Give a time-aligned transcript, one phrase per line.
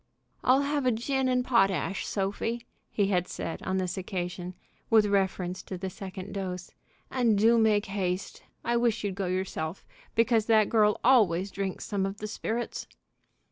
[0.43, 4.55] "I'll have a gin and potash, Sophie," he had said on this occasion,
[4.89, 6.71] with reference to the second dose,
[7.11, 8.41] "and do make haste.
[8.65, 9.85] I wish you'd go yourself,
[10.15, 12.87] because that girl always drinks some of the sperrits."